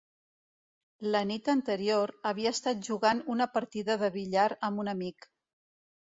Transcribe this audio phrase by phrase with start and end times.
[1.15, 5.29] La nit anterior, havia estat jugant una partida de billar amb un amic.